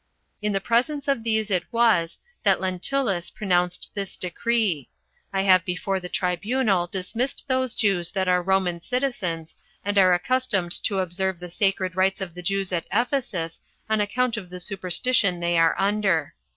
In 0.41 0.51
the 0.51 0.59
presence 0.59 1.07
of 1.07 1.23
these 1.23 1.51
it 1.51 1.63
was 1.71 2.17
that 2.41 2.59
Lentulus 2.59 3.29
pronounced 3.29 3.91
this 3.93 4.17
decree: 4.17 4.89
I 5.31 5.43
have 5.43 5.63
before 5.63 5.99
the 5.99 6.09
tribunal 6.09 6.87
dismissed 6.87 7.47
those 7.47 7.75
Jews 7.75 8.09
that 8.09 8.27
are 8.27 8.41
Roman 8.41 8.81
citizens, 8.81 9.55
and 9.85 9.99
are 9.99 10.15
accustomed 10.15 10.71
to 10.85 10.97
observe 10.97 11.39
the 11.39 11.51
sacred 11.51 11.95
rites 11.95 12.19
of 12.19 12.33
the 12.33 12.41
Jews 12.41 12.71
at 12.73 12.87
Ephesus, 12.91 13.59
on 13.87 14.01
account 14.01 14.37
of 14.37 14.49
the 14.49 14.59
superstition 14.59 15.39
they 15.39 15.55
are 15.59 15.79
under." 15.79 16.33